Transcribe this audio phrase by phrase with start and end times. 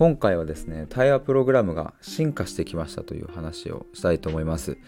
[0.00, 4.78] 今回はですね対話プログラムが進化してきましたという話をしたいと思います、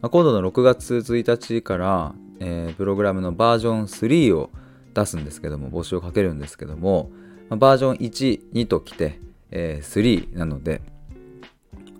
[0.00, 4.48] ま、今度の6月1日から、えー、プログラムのバージョン3を
[4.94, 7.10] 出すんですけども募集をかけるんですけども、
[7.50, 9.20] ま、バージョン12ときて、
[9.50, 10.80] えー、3なので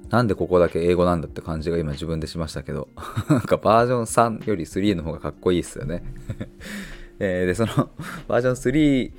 [0.09, 2.89] なんでここだけ英語なんだって感じが今自分でしましたけど
[3.29, 6.03] なんかバージョン3より3の方がかっこいいっすよね。
[7.21, 7.91] えー、でその
[8.27, 9.13] バージョン3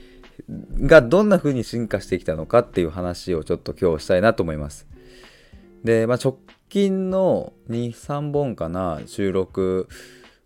[0.81, 4.87] がどんな風に進化してきたのかっていう話をちょっと今日したいなと思います
[5.83, 6.37] で、まあ、直
[6.69, 9.87] 近の23本かな収録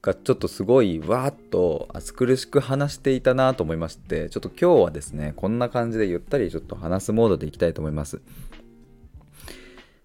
[0.02, 8.22] がちょっとすごいわーっと暑苦しく話していたなと思いましてちょっと今日はですねこんな感じでゆったりちょっと話すモードでいきたいと思います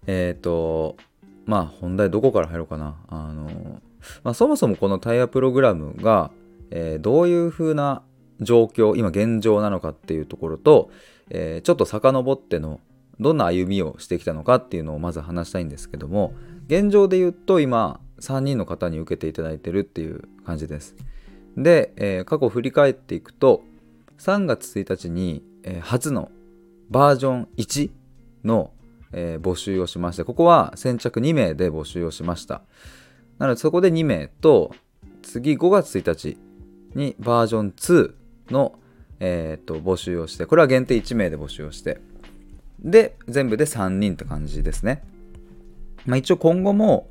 [0.07, 0.97] えっ、ー、と、
[1.45, 2.95] まあ本題どこから入ろうかな。
[3.07, 3.81] あの、
[4.23, 6.31] まあそもそもこのタイヤプログラムが、
[6.71, 8.03] えー、どういう風な
[8.41, 10.89] 状況、今現状なのかっていうところと、
[11.29, 12.79] えー、ちょっと遡っての
[13.19, 16.33] どんな歩みをしてきたのかっていうのをまず話したいんですけども、
[16.67, 20.95] 現状で言うと今3人の方に受けていただいてるっていう感じです。
[21.57, 23.63] で、えー、過去振り返っていくと、
[24.19, 26.29] 3月1日に、えー、初の
[26.89, 27.91] バージョン1
[28.43, 28.71] の
[29.17, 32.61] えー、募集をしまして、ここは先着2名で募集をしました。
[33.39, 34.75] なのでそこで2名と、
[35.21, 36.37] 次5月1日
[36.93, 38.13] にバージョン2
[38.49, 38.77] の、
[39.19, 41.99] えー、と募集をして、これは限定1名で募集をして、
[42.79, 45.03] で、全部で3人って感じですね。
[46.05, 47.09] まあ、一応今後も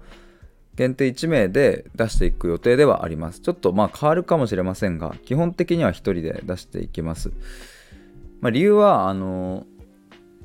[0.77, 3.41] 限定1名で出していく予定ではあります。
[3.41, 7.33] ちょっとまあ変わるかもしれませんが、基本的には1人で出していきます。
[8.41, 9.67] まあ、理由は、あの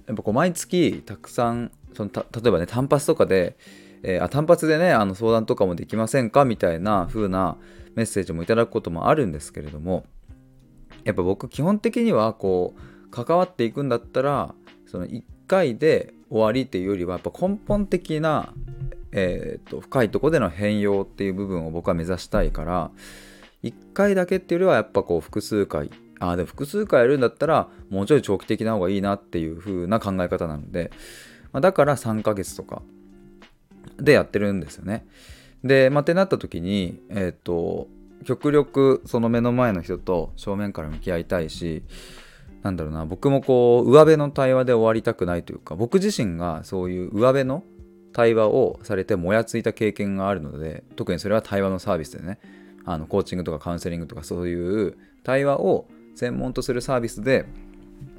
[0.10, 3.56] やっぱこう毎月たくさんその例えばね単発とかで、
[4.02, 6.46] えー、あ単発でねあの相談とかもできませんか？
[6.46, 7.58] みたいな風な
[7.96, 10.06] メッセージもいただくこともあるんですけれども
[11.10, 14.54] やっぱ僕基本的にはこう関わっていくんだったら
[14.86, 18.54] その1回で終わりっていうよりはやっぱ根本的な、
[19.12, 22.92] えーと、深いとこでの変容っていう部分を僕は目指したいから
[23.64, 30.92] 1回だけっていうよりはやっぱこう複数回ああ、でも複数回やるんだったら、もうちょい長期的な方がいいなっていう風な考え方なので、
[31.52, 32.82] まあ、だから3ヶ月とか
[33.98, 35.08] でやってるんですよね。
[35.64, 37.88] で、まあ、ってなった時に、えっ、ー、と、
[38.26, 41.84] 極力その目の前の人と正面から向き合いたいし、
[42.62, 47.64] なんだろうな、僕もこう、上辺の対話で終わりたくないというか、僕自身がそういう上辺の
[48.12, 52.40] 対話をされてもやついた経験があるので、特にそれは対話のサービスでね、
[52.86, 57.46] あのコーチングとかカウンセリングとかそういう対話を専門とするサービスで、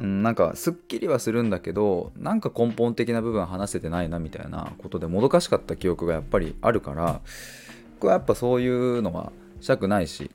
[0.01, 7.21] うん、なんかすっきりはするんだけどなんか根本的な部分話せてないなみたいなことでもどかしかった記憶がやっぱりあるから
[7.95, 10.31] 僕はやっぱそういうのはしたくないし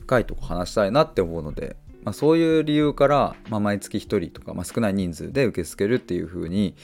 [0.00, 6.74] 深いとこ話したいなって思うので、まあ、そういう理由から、まあ、毎月1人とか、まあ、少ない人数で受け付けるっていう風に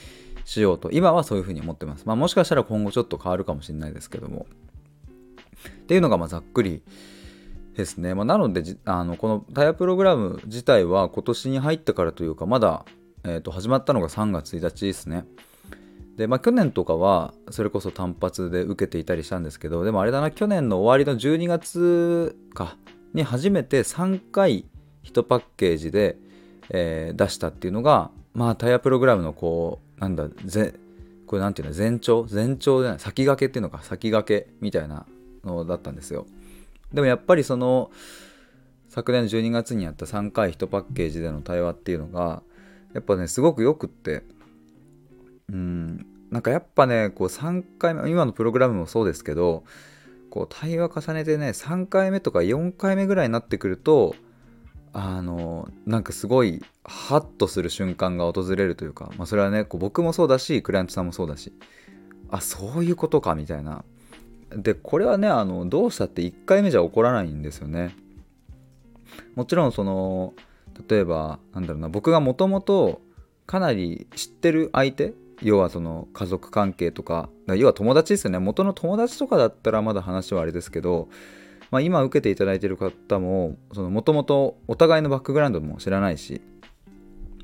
[0.45, 4.45] しようと今はそういう風に思ってます、まあ、もしかしたら今後ちょっと変わるかもしれないですけども
[5.67, 6.81] っていうのがまざっくり
[7.75, 8.13] ですね。
[8.13, 12.85] まあ、なのであのこのタイヤプログラム自体は今年に入ってからというかまだ、
[13.23, 15.25] えー、と始まったのが3月1日ですね。
[16.17, 22.77] でまあ去年とかはそれこそ単発で受けていたりしたんですけどでもあれだな去年の終わりの12月か
[23.13, 24.65] に初めて3回
[25.03, 26.17] 1パッケージで、
[26.69, 30.75] えー、出したっていうのがまあタイヤプログラムのこうなんだぜ
[31.25, 32.27] これなんていうの前兆？
[32.31, 35.05] 前兆じゃない先駆けっていうのか先駆けみたいな
[35.43, 36.27] のだったんですよ。
[36.93, 37.89] でもやっぱりその
[38.89, 42.43] 昨年12月にやった3回1パッケージでの対話っていうのが
[42.93, 44.23] やっぱねすごくよくって
[45.53, 46.05] うん。
[46.31, 49.63] なんかやっぱねこう3回目今のプログラムもそうですけど
[50.31, 54.15] こう対話重ねてね3回目とか4回目ぐらいになってくると
[54.93, 61.53] あのなんかすごいハッとする瞬間が訪れるというか、まあ、それはねこう僕もそうだしクライアントさんもそうだし
[62.31, 63.83] あそういうことかみたいな。
[64.55, 67.95] でこれはねあのどうしたって1回目じゃ起こらないんですよね。
[69.35, 70.33] もちろんその
[70.87, 73.01] 例えばなんだろうな僕がもともと
[73.45, 78.39] かなり知ってる相手要はその家族関係とか要は友達ですよね。
[78.39, 81.09] 元の友達とかだったらまだ話はあれですけど、
[81.71, 86.41] まあ、今受けていただいてる方ももともとお互いのバックグラウンドも知らないし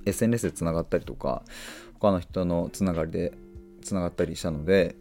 [0.05, 1.43] SNS でつながったりとか
[1.99, 3.33] 他の人のつながりで
[3.81, 4.95] つながったりしたので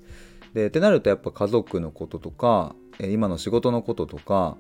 [0.55, 4.57] でってなるとやっぱ家族のこととか、今の仕事のこととか、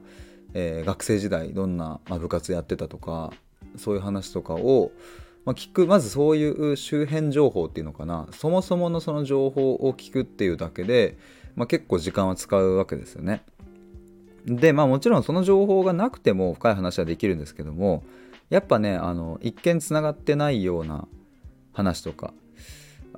[0.55, 3.33] えー、学生時代どんな、部活やってたとか
[3.77, 4.93] そういう話とかを、
[5.45, 11.17] まあ、聞くまずそういう周辺情報っていうのかなそもそものその情報を聞くっていうだけで、
[11.57, 13.43] まあ、結構時間は使うわけですよね。
[14.47, 18.03] でまあもちろんその情報がなくても深い話はできるんですけども
[18.51, 21.07] やっぱねあの一見つながってないような
[21.73, 22.33] 話とか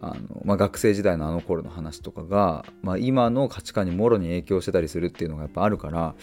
[0.00, 6.14] あの、まあ、学生時代のあの頃の話とかが、まあ、今の価値観にもろに影響してたりするっていうのがやっぱあるから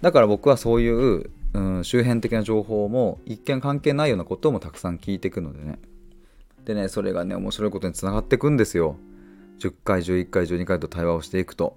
[0.00, 5.78] だから僕はそういう、うん、周辺的な情報も一見関係ないようなこともたくさん聞いていくのでね。
[6.64, 8.96] でねそれがね面白いことにつながっていくんですよ。
[9.60, 11.76] 10回11回12回と対話をしていくと。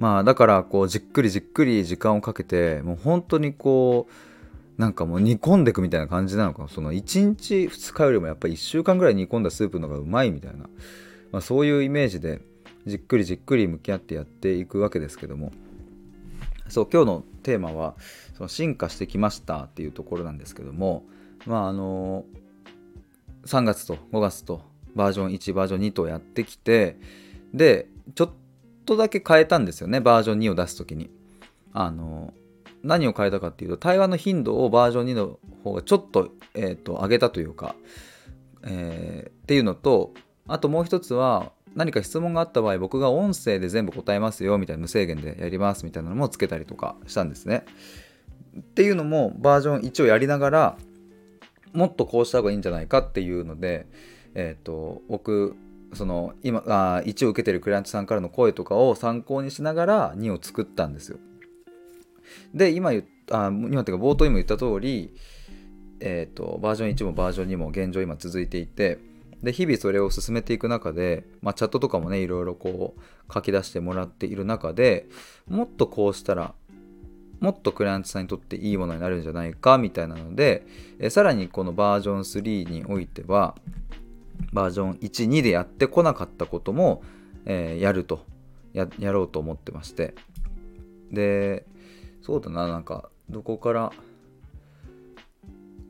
[0.00, 4.08] まあだからこうじっくりじっくり時間をかけてもう本当にこ
[4.78, 6.66] うなんかもう煮込んでいくみたいな感じなのか。
[6.68, 10.68] その1日2日よりもやっぱり1週間ぐらい煮込んだスープの方がうまいみたいな、
[11.30, 12.40] まあ、そういうイメージで
[12.86, 15.52] じっくりじっくり向き合ってやっていくわけですけども。
[16.68, 17.94] そう今日のテーマは
[18.36, 21.04] その進化してきましたっていうところなんですけども
[21.46, 22.24] まああの
[23.44, 24.62] 3月と5月と
[24.96, 26.98] バージョン1バージョン2とやってきて
[27.54, 28.30] でちょっ
[28.84, 31.10] とだけ変えたんですよねバージョン2を出す時に。
[31.78, 32.32] あの
[32.82, 37.74] 何を変えたかっていうと対話の頻度をバージョン2の方がちょっと,、えーと、上げたというか、
[38.62, 40.14] えー、っていうのと
[40.48, 47.64] あともう一つは何か質問があった場合僕が音声で全部答えますよみたいな無制限でやりますみたいなのもつけたりとかしたんですね。
[48.58, 50.78] っていうのもバージョン1をやりながら
[51.74, 53.86] もっとこうした方がいいんじゃないかっていうので、
[54.34, 55.54] えーと、僕
[55.92, 61.18] その今あ1を受けてるクライアントさんからの声とかを参考にしながら2を作ったんですよ。
[62.54, 65.14] で今言あ今っていうか冒頭にも言った通り、
[66.00, 68.98] えーと、バージョン1もバージョン2も現状今続いていて
[69.46, 75.06] で日々それを進めていく中で、まあ、チャットとかもねいろいろこう書き出してもらっている中で
[75.46, 76.52] もっとこうしたら
[77.38, 80.66] もっとクライアントさんにとっていいものになるんじゃないかみたいなので、
[80.98, 83.54] えさらにこのバージョン3においては
[84.52, 87.04] バージョン12でやってこなかったことも、
[87.44, 88.24] えー、やると
[88.72, 90.14] ややろうと思ってまして。
[91.12, 91.66] で
[92.20, 93.92] そうだななんかどこから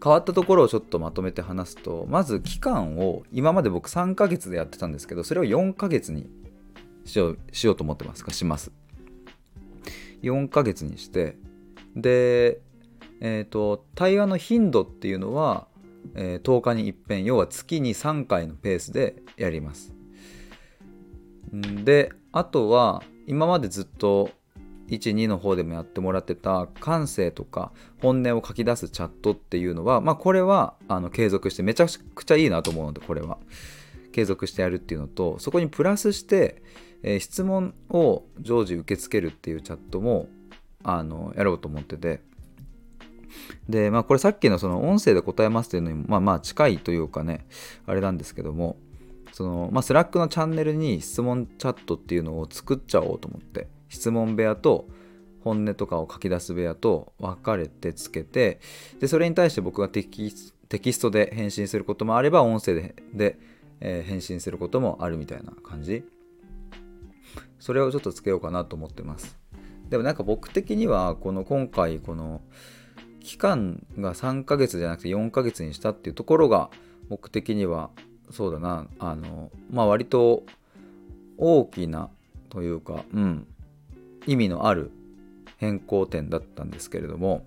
[0.07, 6.31] 変わったところをちょっとまとめて話すとまず期間を今まで僕3ヶ月でやってたんですけどそれを4ヶ月に
[7.05, 8.71] しようしようと思ってますかします。
[10.23, 11.37] 4ヶ月にして
[11.97, 12.61] で
[13.21, 15.67] えっ、ー、と対話の頻度っていうのは、
[16.15, 19.93] えー、10日に一遍要は月に3回のペースでやります。
[21.83, 24.31] であとは今までずっと
[24.89, 33.39] 12の方でもやってもらってた感性とか本音を書き出すチャットっていうのはまあこれはあの継続してめちゃくちゃいいなと思うのでこれは。
[34.17, 36.63] 継続してやるっていうのとそこにプラスして、
[37.03, 40.29] えー、質問を常時受け付けるっていうチャットも
[40.83, 42.21] あのやろうと思ってて。
[43.69, 47.45] でまあこれさっきのその音声で答えますっていうのにまあまあ近いというかね
[47.85, 48.77] あれなんですけども
[49.33, 53.69] そのまあ Slack のチャンネルに質問チャットっていうのを作っちゃおうと思って。
[53.89, 54.89] 質問部屋と
[55.41, 58.61] 本音とかを書き出す部屋と分かれてつけて
[58.99, 60.33] でそれに対して僕がテキ
[60.69, 63.39] テキストで返信することもあれば音声でで、
[63.81, 66.05] えー、返信することもあるみたいな感じ。
[67.59, 69.39] それをちょっとつけようかなと思ってます。
[69.89, 72.41] でもなんか僕的にはこの今回この
[73.21, 76.71] 期間が3ヶ月じゃなくて4ヶ月にしたっていうところが
[77.09, 77.91] 僕的には
[78.31, 80.45] そうだなあのまあ割と
[81.39, 82.11] 大きな
[82.51, 83.47] というかうん。
[84.27, 84.91] 意味のある
[85.59, 87.45] 変更点だったんですけれども、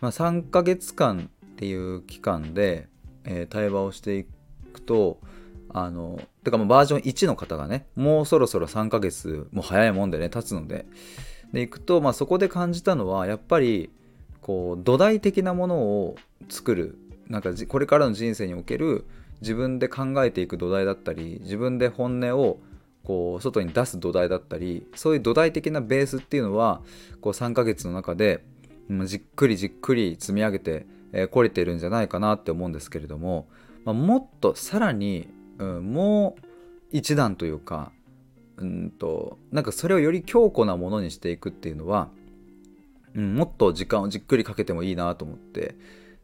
[0.00, 2.88] まあ、3ヶ月間っていう期間で、
[3.24, 4.26] えー、対話をしてい
[4.72, 5.20] くと
[5.68, 10.86] あのてかもうバージョン1の方がねもうそろそろ3ヶ月もう早いもんでね経つので。
[11.52, 13.90] でいくと、まあ、そこで感じたのはやっぱり
[14.40, 16.16] こう土台的なものを
[16.48, 16.98] 作る。
[17.28, 19.04] なんかこれからの人生における
[19.40, 22.60] 自分で考えていく土台だったり自分で本音を
[23.06, 26.82] こう外に出す土台だったりそういう土台的なベースっていうのは
[27.20, 28.44] こう3ヶ月の中で
[29.04, 30.86] じっくりじっくり積み上げて
[31.30, 33.48] こ、れてるんじゃないかなって思うんですけれども、
[33.84, 36.42] まあ、もっとさらに、うん、もう
[36.90, 37.92] 一段というか
[38.56, 42.08] うんとなんかそれをより強固なものにしていくっていうのは、
[43.14, 45.76] うん、もっと時間をじっくりかけてもいいなと思って。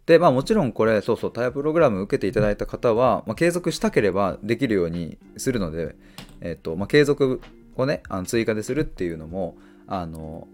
[0.06, 5.94] で、まあもちろんこれ、そうそう、タイヤプログラム受けていただいた方は、まあ、継続したければできるようにするので、
[6.42, 7.40] えっ、と、まあ、継続
[7.76, 9.56] をね、あの追加でするっていうのも、
[9.86, 10.46] あの、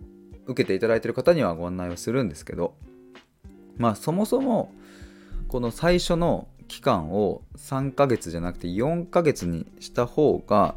[0.47, 2.75] 受けていただいてる方にはご案内をするんですけど、
[3.76, 4.73] まあそもそも、
[5.49, 10.76] この最初の期間を3ヶ月じゃなくて4ヶ月にした方が、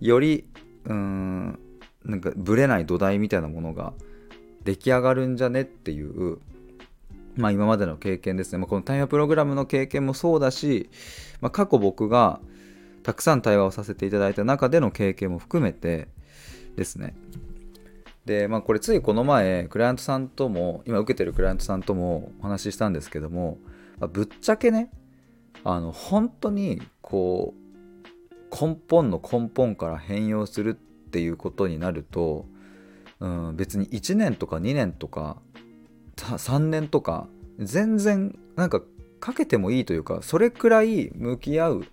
[0.00, 0.44] より、
[0.84, 1.58] うーん、
[2.04, 3.92] なんかぶれない土台みたいなものが
[4.64, 6.38] 出来上がるんじゃねっていう
[7.36, 10.88] まあ、今までの経験ですね、まあ、この対話プログラムの経験もそうだし、
[11.40, 12.40] まあ、過去僕が
[13.04, 16.08] たくさん対話をさせていただいた中での経験も含めて
[16.74, 17.14] ですね。
[18.24, 23.58] でまあこれついこの前クライアントさんとも今受けてるクライアントさんともお話ししたんですけども、
[23.98, 24.90] まあ、ぶっちゃけね
[25.62, 27.64] あの本当にこう
[28.50, 32.46] 根本の根本から変容するっていうことになると、
[33.20, 35.36] うん、別に1年とか2年とか
[36.16, 38.80] 3年とか全然なんか
[39.20, 41.86] かけてもいいというかそれくらい向き合う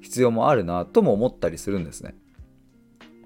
[0.00, 2.14] 必要もあるなとも思ったりするんですね。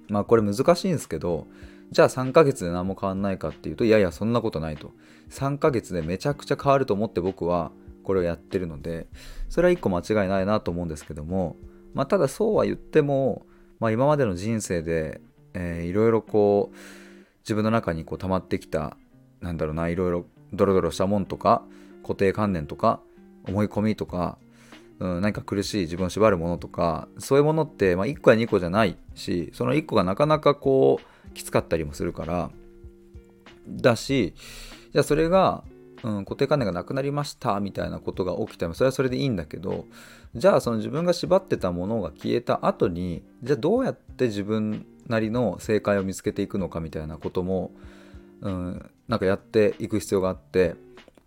[0.09, 1.47] まあこれ難しいんですけど
[1.91, 4.93] じゃあ3ヶ月で何も変わんないかっていうといやいやそんなことないと
[5.31, 9.07] 3ヶ月でめちゃくちゃ変わると思って僕はこれをやってるので
[9.49, 11.57] それは1個間違いないなと思うんですけども
[11.95, 13.47] まあただそうは言っても、
[13.81, 15.21] まあ、今までの人生で、
[15.55, 16.77] えー、いろいろこう
[17.41, 18.97] 自分の中にこう溜まってきた
[19.41, 21.63] なんだろうないろいろドロドロしたもんとか
[22.03, 23.01] 固定観念とか
[23.47, 24.39] 思い込みとか、
[25.01, 32.51] うん、何か苦しい自分を縛るものとかそういうものって、まあ、1個や2個じゃないしその1個がなかなかこうきつかったりもするから
[33.69, 34.35] だし
[34.93, 35.65] じゃあそれが、
[36.03, 39.87] うん、固定観念がなくなりましたみたいなことが起きてもそれはそれでいいんだけど
[40.35, 47.73] じゃあその自分が縛ってたものが消えた後にじゃあどうやって自分なりの正解を見つけていくのかみたいなことも、
[48.41, 50.77] うん、なんかやっていく必要があって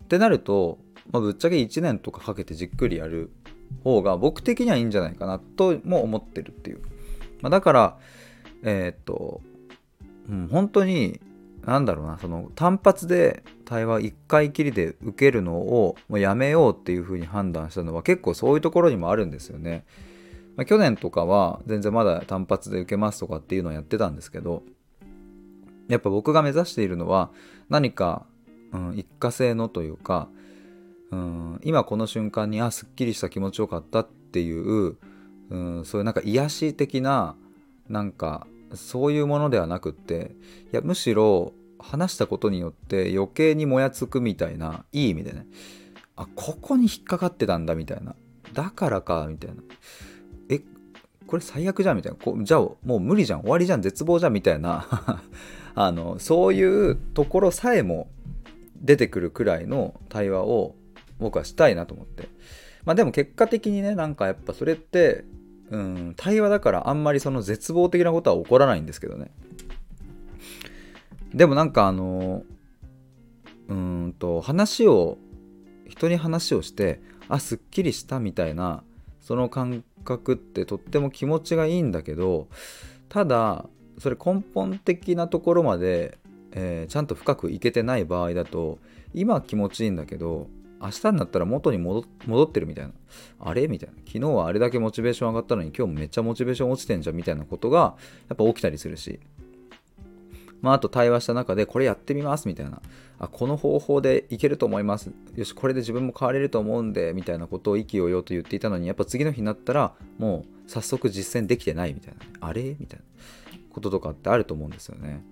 [0.04, 0.78] ってなると、
[1.10, 3.30] まあ、ぶっちゃけ1年とかかけてじっくりやる。
[3.84, 6.82] 方が僕的にはいいんじゃないかなとも思ってるっていう、
[7.40, 7.98] まあ、だから
[8.62, 9.40] えー、っと、
[10.28, 11.20] うん、本当に
[11.64, 19.84] なんだろうなその単発で対話1回きりで受けるのをもうやめようっていうふうに判断したのは結構そういうところにもあるんですよね。
[20.56, 24.64] まあ、去年とかは全然まだ単発で受けますとかっていうのをやってたんですけど
[25.88, 27.30] やっぱ僕が目指しているのは
[27.68, 28.26] 何か、
[28.72, 30.28] うん、一過性のというか、
[31.12, 34.96] うん、今この瞬間にあすっきりした気持ちよかったっていう、
[35.50, 37.36] うん、そういうなんか癒し的な
[37.88, 40.36] なんかそういうものではなくって
[40.72, 45.46] いやむしろ話したことによって余計にもやつくみたいないい意味でね。
[46.16, 48.14] あここに引っかかってたんだみたいな。
[48.52, 49.62] だからかみたいな。
[50.50, 50.60] え
[51.26, 52.18] これ最悪じゃんみたいな。
[52.18, 53.42] こじゃあもう無理じゃん。
[53.42, 53.82] 終わりじゃん。
[53.82, 54.86] 絶望じゃんみたいな。
[55.74, 58.10] あのそういうところさえも
[58.80, 60.74] 出てくるくらいの対話を
[61.18, 62.28] 僕はしたいなと思って。
[62.84, 65.24] まあでも結果的にねなんかやっぱそれって
[65.70, 69.30] うん対話だからあんまりその絶望的なことは起こらないんですけどね。
[71.34, 72.42] でもなんかあの
[73.68, 75.18] うんと話を
[75.86, 78.82] 人に話をしてあすっきりしたみたいな
[79.20, 82.48] その感覚ってとっても気持ちがいいんだけど
[83.08, 83.66] ただ
[83.98, 86.18] それ根本的なところまで、
[86.52, 88.78] えー、ちゃんと深くいけてない場合だと
[89.12, 90.48] 今は気持ちいいんだけど
[90.80, 92.04] 明日になったら元に戻
[92.44, 92.92] ってるみたいな。
[93.40, 93.68] あれ？
[93.68, 93.94] みたいな。
[94.06, 97.96] 昨日はあれだけモチベーション上がったのに今日もめっちゃモチベーション落ちてんじゃんみたいなことが
[98.28, 99.20] やっぱ起きたりするし。
[100.60, 102.82] まあ、あと対話した中でこれやってみますみたいな。
[103.20, 105.12] あこの方法でいけると思います。
[105.36, 112.48] よしこれで自分も変われると思うんでみたいなことを意気揚々と言っていたのにやっぱ次の日になったらもう早速実践できてないみたいな。
[112.48, 112.76] あれ？
[112.80, 113.04] みたいな
[113.70, 115.22] こととかってあると思うんですよね。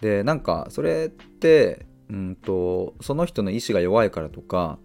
[0.00, 4.78] でなんかそれってうんとその人の意志が弱いからとか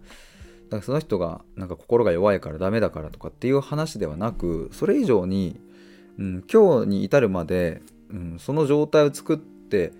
[0.72, 5.60] かその人がなんか心が弱いからダメだからとかっていう話ではなくそれ以上に、
[6.18, 9.92] うん、今日に至るまで、うん、その状態を作って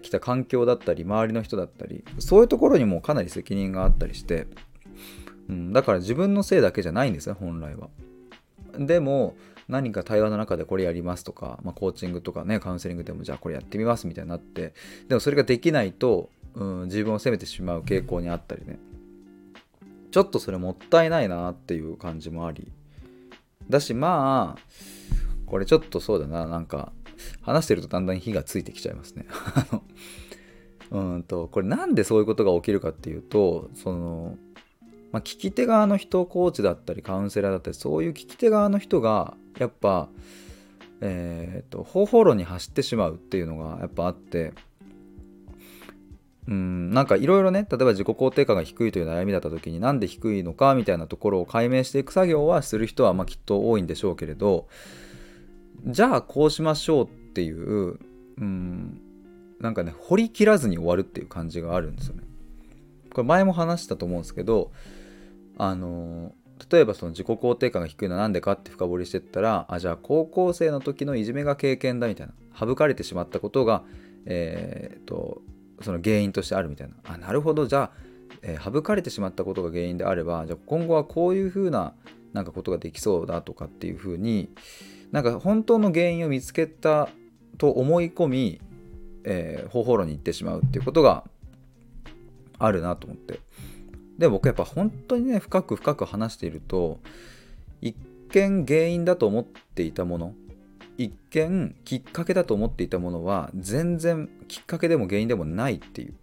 [0.00, 4.46] きた環境だったり周りの人だったりそういうところにもかなり責任があったりして、
[5.48, 7.88] うん、だから自分のせいだけじゃないんですね本来は。
[8.78, 9.34] でも
[9.68, 14.72] 何か対話の中でこれやりますとか、まあ、コーチングとかねカウンセリングでもじゃあこれやってみますみたいになって
[15.08, 18.78] でもそれができないとうん、自分を責めてしまう傾向にあったりね。
[20.10, 22.70] ちょっとそれもったいないなっていう感じもあり。
[23.70, 24.62] だしまあ
[25.46, 26.46] これちょっとそうだな。
[26.46, 26.92] なんか
[27.40, 29.26] 話してるとだんだん火がついてきちゃいますね。
[30.90, 34.36] うんとこれなんでそういうことが起きるかっていうとその、
[35.10, 40.10] まあ、聞き手側の人コーチだったりカウンセラーだったりそういう聞き手側の人がやっぱ
[41.00, 44.52] えっ、ー、と方法論に走ってしまうっていうのがやっぱあって
[46.48, 54.66] うんなんかいろいろね例えば自己肯定感が低いという悩みだった時になんで低いのかみたいなところを解明していく作業はする人はまきっと多いんでしょうけれど
[55.86, 57.98] じゃあこうしましょうっていう
[58.38, 59.00] うん
[59.60, 62.22] なんかね掘り切らずに終わるっていう感じがあるんですよね。
[63.12, 64.72] これ前も話したと思うんですけど
[65.58, 66.32] あの
[66.70, 73.82] 例えばその自己肯定感が低いのは何でかって深掘りしてったらあじゃあ高校生の時のいじめが経験だみたいな省かれてしまったことが
[74.24, 75.42] えー、っと
[75.82, 76.94] その原因としてあるみたいな。
[77.04, 77.66] あなるほど。
[77.66, 78.02] じゃあ、
[78.42, 81.94] えー、省かれてしまったことが原因であればじゃあ今後はこういうふうな
[82.32, 84.48] なんかことができそうだとかっていうふうに
[85.10, 87.08] なんか本当の原因を見つけた
[87.58, 88.60] と思い込み、
[89.24, 91.24] えー、方法論に行ってしまうっていうことが
[92.58, 93.40] あるなと思って。
[94.18, 97.00] で僕やっぱ本当にね深く深く話していると
[97.80, 97.96] 一
[98.30, 100.34] 見原因だと思っていたもの
[100.98, 106.14] 一見きっかけだと思っていたものは全然きっかけでも原因でもないっていう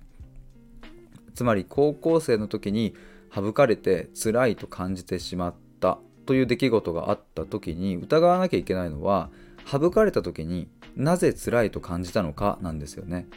[1.33, 2.93] つまり高校生の時に
[3.33, 9.29] 省かれて辛いと感じてしまったという出来事があった時に疑わなきゃいけないのは
[9.65, 13.27] 省かれた時になぜ辛いと感じたのかなんですよね。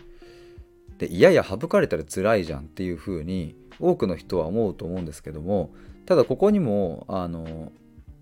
[0.98, 5.70] でいやいや省かれたら辛いじゃんっていうふうに多くの人は思うと思うんですけども
[6.06, 7.72] ただここにもあの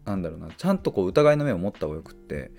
[0.05, 2.51] なんだろうなちゃんとこう疑いの目を持った方がよくって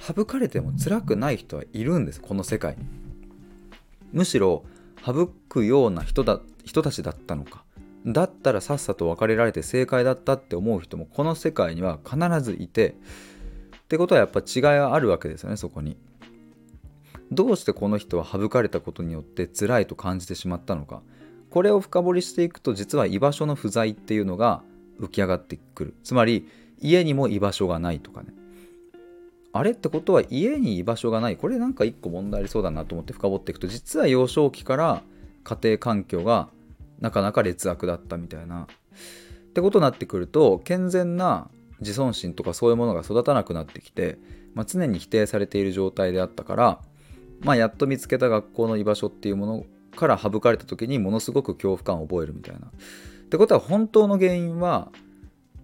[0.00, 2.84] 省かれても辛くない人はいるんですこの世界に。
[4.12, 4.64] むしろ
[5.04, 7.64] 省くような人だ人たちだったのか
[8.06, 12.94] だったらさっさと別れられて正解だったって思う人もこの世界には必ずいて
[13.76, 15.96] ってことはやっぱ違いがあるわけですよねそこに。
[17.30, 21.02] どうしてこの人は省かれたことによって辛いと感じてしまったのか
[21.50, 24.62] これを深掘りしていくと実は居場所の不在っていうのが
[24.98, 26.48] 浮き上がってくるつまり
[26.80, 28.32] 家にも居場所がないとかね
[29.58, 35.02] あれってことは家に居場所がないこれなんか一個問題ありそうだなと思って深掘っていくと実は幼少期から
[35.42, 36.48] 家庭環境が
[37.00, 38.66] なかなか劣悪だったみたいなっ
[39.52, 41.50] てことになってくると健全な
[41.80, 44.18] 自尊心とかそういうものが育たなくなってきて、
[44.54, 46.80] まあ、常に否定されている状態であったから、
[47.40, 49.64] まあ、やっと見つけた学校の居場所っていうもの
[49.96, 52.68] から省かれた時にものすごく恐怖感を覚えるみたいな。
[52.68, 52.70] っ
[53.28, 54.92] てことは本当の原因は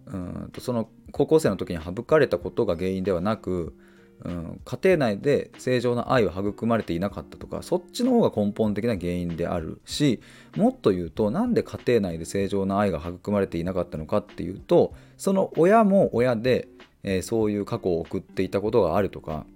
[0.06, 3.74] うんとその高校生の時に省かれたことが原因ではなく、
[4.22, 10.20] うん、家庭内で正常な愛を育まれていなかったとかそっちの方が根本的な原因であるし
[10.56, 16.68] もっと言うとなんで家庭内で正常な愛が育まれていなかったのかっていうとその親も親で、
[17.02, 19.46] えー、そういう過去を送っていたことがあるとか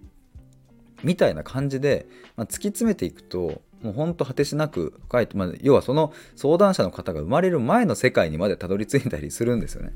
[1.04, 9.92] みたいな感じで、まあ、突き詰めていくともうほんと果てしなく深い、まあ、要はその相談者の方が生まれる前の世界にまでたどり着いたりするんですよね。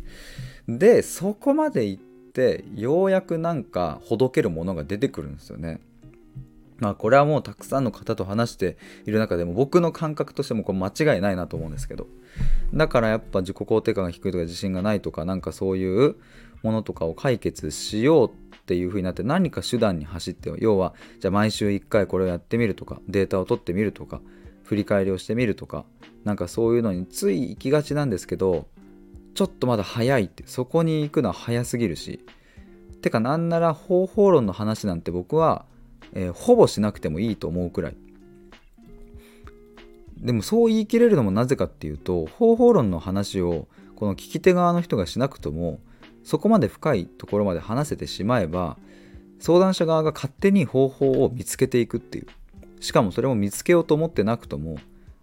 [0.68, 5.81] でそこまで行ってようやくなんかほどけるものが出てくるんですよね。
[6.83, 12.09] まあこれはもうたくさんの方と話している中でも僕の感覚としてもこれ間違いないなと思うんですけど
[12.75, 16.16] だからやっぱ自己肯定感が低いとか自信がないとかなんかそういう
[16.64, 18.31] ものとかを解決しよう
[18.62, 24.20] っていう風になって何か手段に走って要はじゃあ毎週1回これをやってみるとかデータを取ってみるとか
[24.62, 25.85] 振り返りをしてみるとか
[26.25, 28.68] なんかそういうのについ行きがちなんですけど
[29.35, 32.20] ちょっとまだ早いってそこに行くのは早すぎるし
[33.01, 35.66] てかなんなら方法論の話なんて僕は、
[36.12, 37.96] えー、ほぼしなくてもいいと思うくらい。
[40.18, 45.81] でもそう言い切れるのもなぜかっていうと方法論の話をこの聞き手側の人がしなくとも
[46.25, 48.77] そこまで深いところまで話せてしまえば
[49.39, 52.27] 相談者側が勝手に方法を見つけていくっていう。
[52.83, 54.77] しかもそれも見つけようと思ってなくとも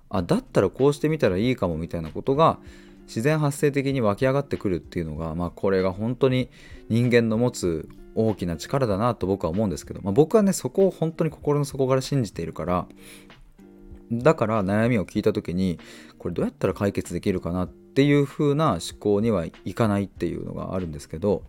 [0.10, 2.58] あだったらこうしてみたらいいかもみたいなことが
[3.06, 6.50] 自然発生的に湧き上がってくるっていうのが、まあ、これが本当に
[6.88, 12.88] 人間の持つ大きな力だなと僕は思うんですけど、まあ、僕はねそこを本当に心の底から信じているから
[14.12, 15.80] だから悩みを聞いた時に
[16.18, 21.44] これどうやったら解決できるかなってていう風な思考にはいかないっていうのがあるんですけど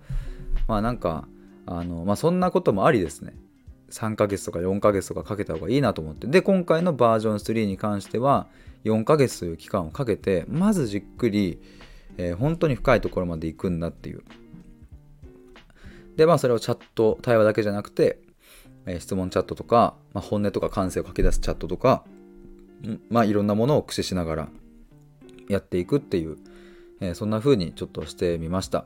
[0.67, 1.29] まあなんか
[1.65, 3.35] あの、まあ、そんなこともありですね。
[3.91, 6.27] 3ヶ月とか4ヶ月とかかけた方がいいなと思って。
[6.27, 8.49] で今回のバージョン3に関しては
[8.83, 11.61] 4ヶ月という期間をかけてまずじっくり、
[12.17, 14.25] えー、本当に深いところまで行くんだっていう。
[16.17, 18.19] でまあそれをチャット対話だけじゃなくて、
[18.87, 22.03] えー、質問チャットとか、まあ、本音とか感性を書き出すチャットとか
[23.09, 24.49] まあいろんなものを駆使しながら
[25.51, 26.37] やっていくっていう、
[27.01, 28.85] えー、そんな風にちょっとしてみました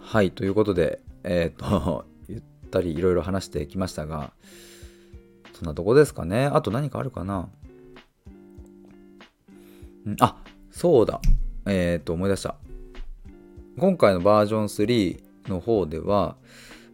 [0.00, 4.32] はいということでえっ、と ゆったりいろいろ話してきましたが
[5.54, 6.46] そんなとこですかね。
[6.46, 7.48] あと何かあるかな。
[10.04, 10.36] んあ、
[10.70, 11.20] そうだ。
[11.66, 12.56] えっ、と、思い出した。
[13.78, 16.36] 今回のバージョン3の方では、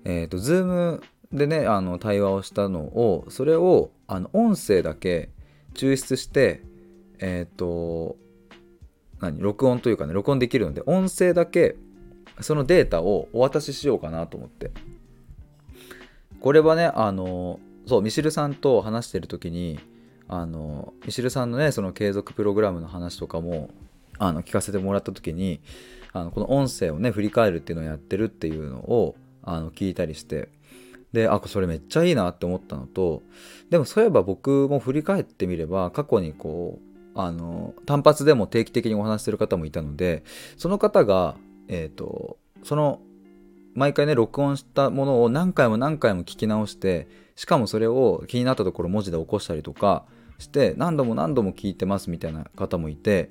[0.05, 1.01] えっ、と、Zoom
[1.33, 5.31] でね、あの、対話をしたのを、それを、あの、音声だけ
[5.75, 6.63] 抽出して、
[7.19, 8.17] えっ、ー、と、
[9.21, 9.41] 何？
[9.41, 11.77] 録音というかね、録音できるので、音声だけ、
[12.41, 14.71] そのデータをお渡ししようかなと思って。
[16.41, 19.81] これはね、あの、そうミシルさんと話してる時に
[20.29, 23.71] あのミシルさんのねその継続プログラムの話とかも
[24.19, 25.61] あの聞かせてもらった時に
[26.13, 30.49] あのこの音声をね振り返るっていうのをやってるっていうのをあの聞いたりして
[31.13, 33.23] であそれめっちゃいいなって思ったのと
[33.69, 40.23] でもそういえば僕も振り返ってみれば過去にこうあの単発でも定期的にお話してる方もいたので
[40.57, 41.37] その方が
[41.69, 43.01] えっ、ー、とその
[43.75, 50.05] 毎回ね録音したものを何回も何回も聞き直してしかもそれを気になったところ文字で起こしたりとか
[50.39, 53.31] して何度も何度も聞いてますみたいな方もいて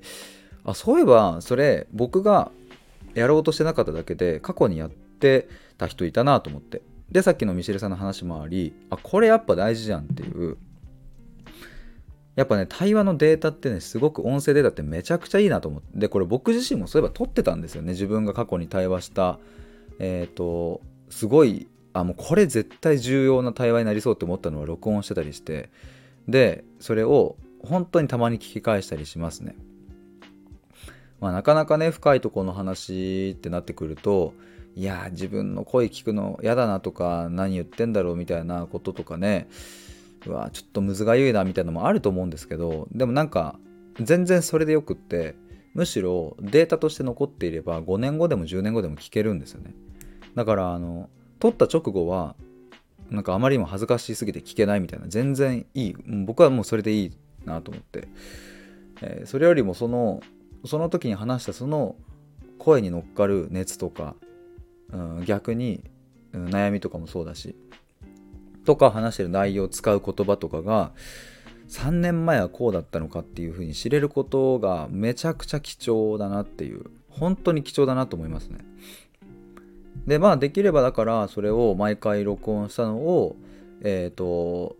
[0.64, 2.50] あそういえばそれ僕が
[3.14, 6.82] やろうとしてなかっただけで過去にやってた人いたなと思って。
[7.10, 10.56] でさっきのミシェルさんの話もありあこれやっぱ大事じゃんっていう。
[12.36, 15.98] やっぱね対話のデータってねすごく音声データってめちゃくちゃいいなと思って。
[15.98, 17.92] でこれ僕自身もそういえば撮ってたんですよね。
[17.92, 19.38] 自分が過去に対話した
[19.98, 25.70] えっ、ー、とすごいあもうこれ絶対重要な対話になりそうって思ったのは録音してたりして。
[26.28, 29.56] でそれを本当にたまに聞き返したりしますね。
[31.20, 34.32] まあ、なかなかね深いとこの話ってなってくると
[34.76, 39.48] いや自分の声聞くの嫌だなとか何言ってんだろうみたいなこととかね。
[40.26, 43.58] うわちょっとむずがゆいなみたいなのもあると思うんですけどでもなんか
[43.98, 45.34] 全然それでよくって
[45.72, 49.74] むしろデータとして残っていれば5年後でも10年後でも聞けるんですよね。
[50.34, 52.36] だからあの撮った直後は
[53.08, 55.96] なんかあまりにも恥ずかしすぎて聞けないみたいな全然いい。
[56.24, 57.12] 僕はもうそれでいい
[57.44, 58.08] なと思って、
[59.02, 60.20] えー、それよりもその
[60.64, 61.96] その時に話したその
[62.58, 64.14] 声に乗っかる熱とか、
[64.92, 65.82] うん、逆に、
[66.32, 67.56] うん、悩みとかもそうだし
[68.64, 70.92] とか話してる内容を使う言葉とかが
[71.68, 78.58] 3年前はこうだったのかっていうふうに知れることがめちゃくちゃ貴重だなっていう本当に貴重だなと思いますね。
[80.06, 83.36] でまあできればだからそれを毎回録音したのを
[83.82, 84.76] えっ、ー、と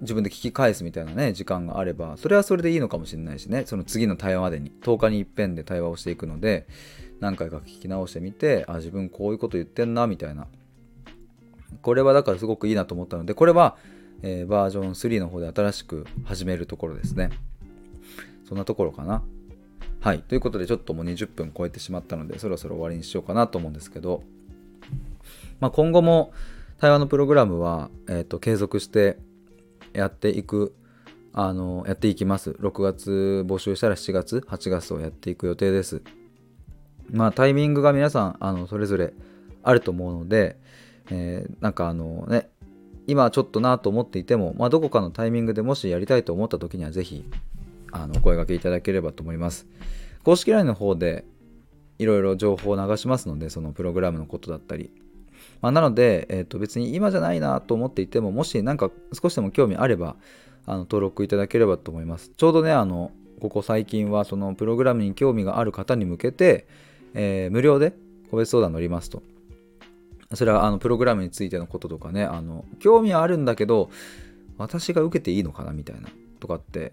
[0.00, 3.64] 自分で聞き返すみたいなね時間があればそれはそれでいいのかもしれないしね。
[3.66, 6.66] その次の対話までに10日に一遍で対話をしていくので
[7.20, 10.46] 何回か聞き直してみてあ自分こういうこと言ってんなみたいな。
[11.82, 13.76] これはだからすごくいいなと思ったのでこれは、
[14.22, 17.30] えー、バージョン3の方で新しく始めるところですね。
[18.48, 19.22] そんなところかな。
[20.00, 20.20] はい。
[20.20, 24.22] ということでちょっともう20分超えてしまったのでそろそろ終わりにしようかなと思うんですけど。
[25.60, 26.32] まあ、今後も
[26.78, 29.18] 対話のプログラムは、えーと、継続して
[29.94, 30.74] やっていく
[31.32, 32.50] あのやっていきます。
[32.60, 36.02] 6月募集したら7月8月をやっていく予定です。
[37.10, 39.12] まあタイミングが皆さんあのそれぞれ
[39.62, 40.56] あると思うので、
[41.10, 42.48] えー、なんかあのね
[43.06, 47.24] 今ちょっとなと思っていても、まあ、どこかのタイミングでもしやりたいと思った時には是非
[47.92, 49.66] あのお声がけいただければと思います。
[50.22, 51.24] 公式 LINE の方で
[51.98, 54.90] いろいろ情報を流しますのでそのプログラムのことだったり
[55.64, 60.16] まあ、なので、えー、と別に今じゃないなと思っていても、もし何か少しでも興味あれば、
[60.66, 62.32] あの登録いただければと思います。
[62.36, 66.66] ちょうどね、あの、ここ最近はそのプログラムに興味がある方に向けて、
[67.14, 67.94] えー、無料で
[68.30, 69.22] 個別相談乗りますと。
[70.34, 73.88] それはあのプログラムについてのこととかね、あの興味はあるんだけど、
[74.58, 76.92] 私が受けていいのかなみたいなとかって、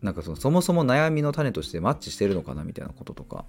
[0.00, 3.44] なんかそのそもそも悩みの種としてマッチしてるのかなみたいなこととか、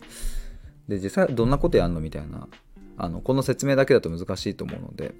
[0.90, 2.50] で、実際どんなことやんのみたいな
[3.00, 5.14] あのこの説明だけだと難しいと思うので、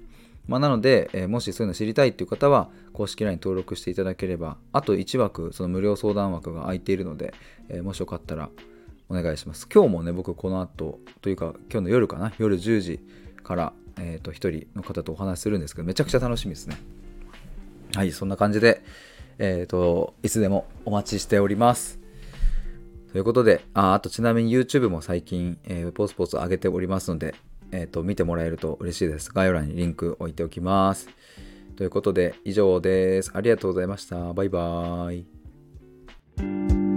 [0.46, 7.34] まあ、なので、えー、もしそういうの知りたいっていう方は公式 LINE 登録していただければあと1枠その無料相談枠が空いているので、
[7.68, 8.50] えー、もしよかったら
[9.08, 9.66] お願いします。
[9.72, 13.00] 今日もね僕この後というか今日の夜かな夜10時
[13.42, 16.76] から、えーと、1人の方とお話しするんですけどめちゃくちゃ楽しみですね。
[17.94, 18.82] はいそんな感じで
[19.38, 22.00] えっ、ー、といつでもお待ちしております。
[23.12, 27.34] ということで、ああとちなみに YouTube も最近、えー、ポスポス上げておりますので、
[27.72, 29.30] えーと、見てもらえると嬉しいです。
[29.32, 31.08] 概要欄にリンク置いておきます。
[31.76, 33.30] ということで以上です。
[33.34, 34.32] ありがとうございました。
[34.32, 35.24] バイバー
[36.86, 36.89] イ。